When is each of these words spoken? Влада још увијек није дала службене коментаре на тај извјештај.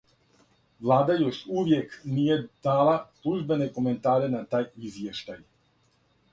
Влада 0.85 1.17
још 1.23 1.41
увијек 1.57 1.93
није 2.15 2.39
дала 2.69 2.97
службене 3.21 3.69
коментаре 3.79 4.33
на 4.35 4.43
тај 4.55 4.69
извјештај. 4.89 5.41